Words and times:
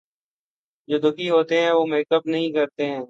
جو 0.87 0.97
دکھی 0.99 1.29
ھوتے 1.29 1.61
ہیں 1.61 1.71
وہ 1.71 1.85
میک 1.85 2.11
اپ 2.11 2.27
نہیں 2.27 2.51
کرتے 2.51 2.85
ہیں 2.85 2.99